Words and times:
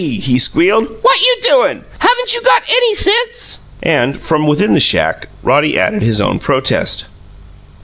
he 0.01 0.39
squealed. 0.39 0.87
"What 1.03 1.21
you 1.21 1.37
doin'? 1.43 1.85
Haven't 1.99 2.33
you 2.33 2.41
got 2.41 2.63
any 2.67 2.95
SENSE?" 2.95 3.59
And, 3.83 4.19
from 4.19 4.47
within 4.47 4.73
the 4.73 4.79
shack, 4.79 5.29
Roddy 5.43 5.77
added 5.77 6.01
his 6.01 6.19
own 6.19 6.39
protest. 6.39 7.05